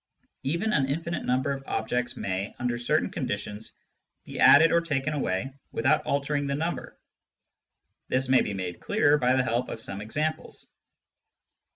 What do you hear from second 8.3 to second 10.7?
be made clearer by the help of some examples.